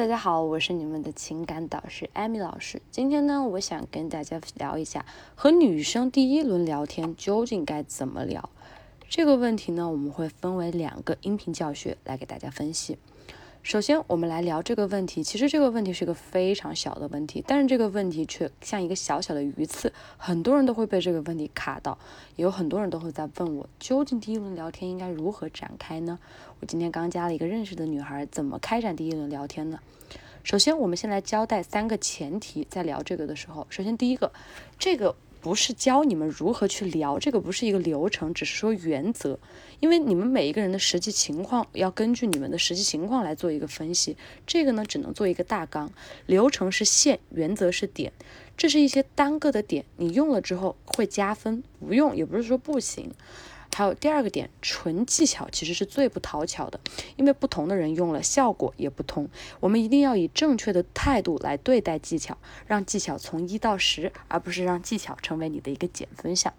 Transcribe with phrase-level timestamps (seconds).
[0.00, 2.80] 大家好，我是你们的情感导师艾米老师。
[2.90, 8.48] 今天呢，我想跟大家聊一下和女生第一轮聊天究竟该怎么聊
[9.10, 9.90] 这个问题呢？
[9.90, 12.96] 我们会分为两个音频教学来给大家分析。
[13.62, 15.22] 首先，我们来聊这个问题。
[15.22, 21.98] 其实这个问题是一个非常小的问题，但是这个问题却像一个小小的鱼刺，很多人都会被这个问题卡到。
[22.36, 26.18] 也有很多人都会在问我，究竟第一轮聊天应该如何展开呢？
[26.60, 29.78] 我今天刚加了一个认识的女孩，怎么开展第一轮聊天呢？
[30.42, 34.32] 首先，我们先来交代三个前提，在聊这个的时候，首先第一个，
[34.78, 35.14] 这个。
[35.40, 39.38] 不是教你们如何去聊，这个不是一个流程，只是说原则。
[39.80, 45.90] 因为你们每一个人的实际情况要根据你们的实际情况来做一个分析，这个呢只能做一个大纲，
[46.26, 48.12] 流程是线，原则是点，
[48.56, 53.10] 这是一些单个的点，你用了之后会加分，不用也不是说不行。
[53.80, 56.78] 还有第二个点，纯技巧其实是最不讨巧的，
[57.16, 59.26] 因为不同的人用了效果也不同。
[59.58, 66.52] 我们一定要以正确的态度来对待技巧，让技巧从一到十，而不是让技巧成为你的一个减分项。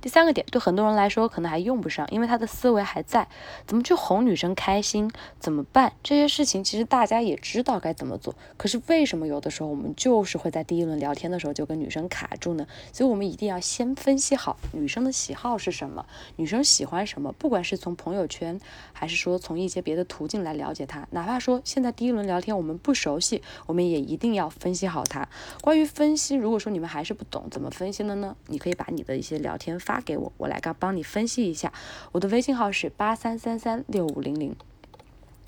[0.00, 3.26] 第三个点对很多人来说可能还用不上，因为他的思维还在
[3.66, 8.34] 怎么去哄女生开心，怎么办这些事情，其实大家也知道该怎么做。
[8.56, 12.66] 可是为什么有的时候我们就是会在第一轮聊天的时候就跟女生卡住呢？
[12.92, 18.60] 所以我们一定要先分析好女生的喜好是什么，女生喜欢什么，不管是从朋友圈
[18.92, 25.28] 还是说从一些别的途径来了解她，哪怕说现在第一轮聊天我们不熟悉，我们也一定要分析好她。
[25.60, 28.36] 关于分析，如果说你们还是不懂怎么分析的呢？
[28.46, 29.78] 你可以把你的一些聊天。
[29.88, 31.72] 发给我，我来刚帮你分析一下。
[32.12, 34.54] 我的微信号是八三三三六五零零。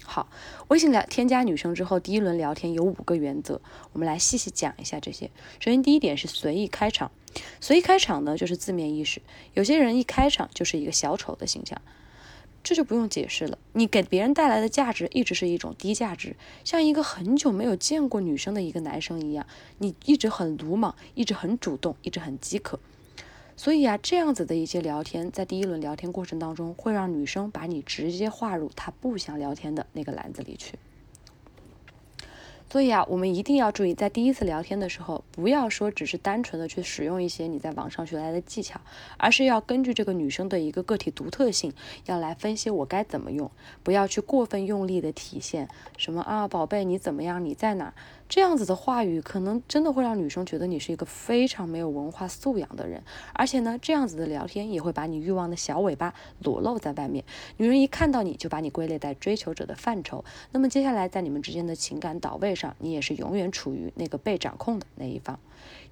[0.03, 0.31] 好，
[0.69, 3.61] 微信聊添加女生之后，第一轮聊天有五个原则，
[3.93, 5.31] 我们来细细讲一下这些。
[5.59, 7.11] 首先，第一点是随意开场。
[7.61, 9.21] 随意开场呢，就是字面意思。
[9.53, 11.79] 有些人一开场就是一个小丑的形象，
[12.65, 13.59] 这就不用解释了。
[13.75, 19.47] 你给别人带来的价值一直是一种低价值，像一个很久没有见过女生的一个男生一样，
[19.79, 22.81] 你一直很鲁莽，一直很主动，一直很饥渴。
[23.61, 30.79] 所以啊，这样子的一些聊天，在第一轮聊天过程当中，会让女生把你直接划入她不想聊天的那个篮子里去。
[32.71, 38.81] 所以啊，我们一定要注意，在第一次聊天的时候，不要说只是单纯的去使用一些你在网上学来的技巧，
[39.19, 41.75] 而是要根据这个女生的一个个体独特性，
[42.07, 43.51] 要来分析我该怎么用。
[43.83, 45.69] 不要去过分用力的体现
[45.99, 47.93] 什么啊，宝贝你怎么样，你在哪？
[48.31, 53.03] 这样子的话语，可能真的会让女生觉得你是一个非常没有文化素养的人。
[53.35, 56.15] 而且呢，这样子的聊天也会把你欲望的小尾巴
[56.45, 57.25] 裸露在外面，
[57.57, 60.25] 女人一看到你就把你归类在追求者的范畴。
[60.53, 62.55] 那么接下来在你们之间的情感倒位。
[62.55, 65.39] 上，你也是永远处于那个被掌控的那一方。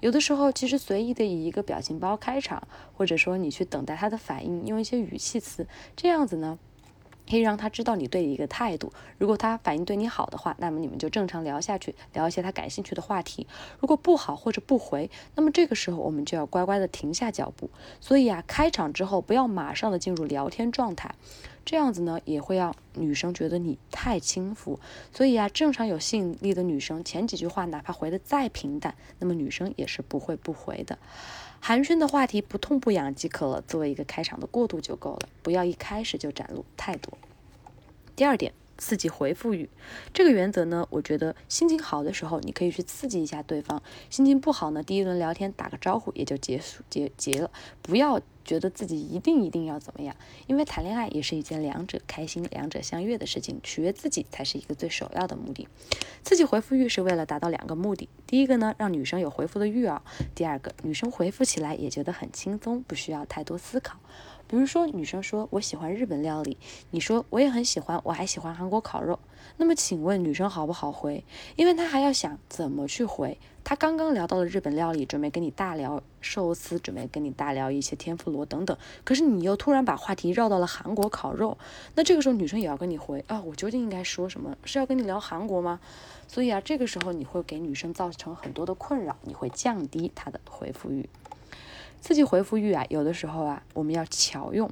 [0.00, 5.66] 有的时候，其实随意的以一个表情包开场，或者说你去等待他的反应，用一些语气词，
[5.97, 6.59] 这样子呢，
[7.28, 8.93] 可以让他知道你对一个态度。
[9.19, 13.47] 如果他反应对你好的话，那么你们就正常聊下去，聊一些他感兴趣的话题。
[13.78, 17.69] 如果不好或者不回，那么这个时候我们就要乖乖的停下脚步。
[18.00, 21.15] 所以啊，开场之后不要马上的进入聊天状态。
[21.69, 24.81] 这样子呢，也会让女生觉得你太轻浮，
[25.12, 30.99] 所以啊，正常有吸引力的女生，前几句话哪怕回的再平淡，那么女生也是不会不回的。
[31.61, 37.19] 寒暄的话题不痛不痒即可了，作为一个开场的过渡就够了，不要一开始就展露太多。
[38.17, 38.55] 第二点。
[38.78, 39.69] 刺激回复语，
[40.15, 47.50] 这个原则呢，我觉得心情好的时候，你可以去刺激一下对方；心情不好呢，第一轮聊天打个招呼也就结束结结了。
[47.83, 50.15] 不要觉得自己一定一定要怎么样，
[50.47, 55.66] 因为谈恋爱也是一件两者开心、两者相悦的事情，取悦自己才是一个最首要的目的。
[56.22, 60.00] 刺激回复欲是为了达到两个目的：第一个呢，让女生有回复的欲望；
[60.37, 63.99] 第二个，女生回复起来也觉得很轻松，不需要太多思考。
[64.48, 66.56] 比如说，女生说我喜欢日本料理，
[66.91, 69.19] 你说我也很喜欢，我还喜欢韩国烤肉。
[69.59, 71.22] 那么请问女生好不好回？
[71.56, 73.38] 因为她还要想怎么去回。
[73.62, 78.75] 她刚刚聊到了日本料理，准备跟你大聊寿司，准备跟你大聊一些天妇罗等等。
[79.04, 81.59] 可是你又突然把话题绕到了韩国烤肉，
[81.94, 84.56] 那这个时候女生也要跟你回啊，我究竟应该说什么？
[84.65, 85.78] 是要跟你聊韩国吗？
[86.26, 91.06] 所以啊，这个时候你会给女生造成很多的困扰，你会降低她的回复欲。
[92.00, 94.71] 刺激回复欲啊，有的时候啊，我们要巧用。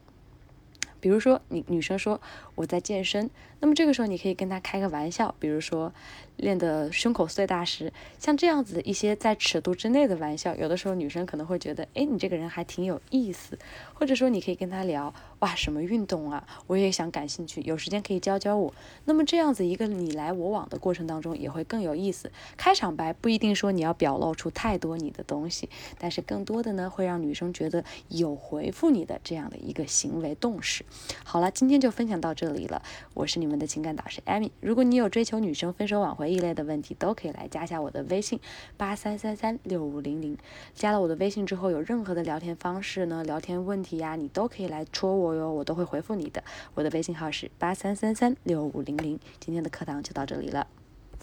[0.99, 2.21] 比如说，你女生说
[2.55, 3.31] 我在健身，
[3.61, 5.93] 那么这个时候你可以跟她开个玩笑，比如说
[6.37, 13.59] 练的胸口碎大石，像这样子一些在尺度之内的玩笑，有的时候女生可能会觉得，哎，你这个人还挺有意思。
[13.95, 18.75] 或者说你可以跟她聊，哇，什么运动啊，我也想感兴趣，有时间可以教教我。
[19.07, 22.31] 那么这样子一个你来我往的过程当中也会更有意思。
[22.57, 25.69] 开场白不一定说你要表露出太多你的东西，
[25.99, 30.85] 但是更多的呢会让女生觉得有回复你的这样的一个行为动势。
[31.25, 32.83] 好了，今天就分享到这里了。
[33.15, 34.53] 我是你们的情感导师艾米。
[34.61, 38.41] 如果你有追求女生分手挽回一类的问题，都可以来加下我的微信
[38.77, 40.37] 八三三三六五零零。
[40.75, 46.43] 加了我的微信之后，有任何的聊天方式呢，聊天问题呀，你都可以来戳我哟，我都会回复你的。
[46.75, 49.19] 我的微信号是八三三三六五零零。
[49.39, 50.67] 今天的课堂就到这里了。